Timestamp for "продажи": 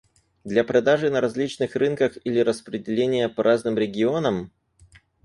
0.63-1.11